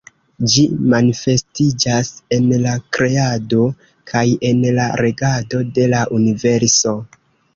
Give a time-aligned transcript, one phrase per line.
[0.51, 0.61] Ĝi
[0.93, 3.67] manifestiĝas en la kreado
[4.13, 6.95] kaj en la regado de la universo.